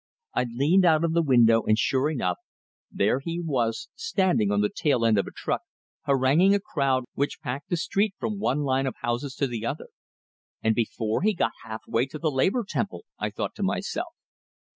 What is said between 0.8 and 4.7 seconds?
out of the window, and sure enough, there he was standing on the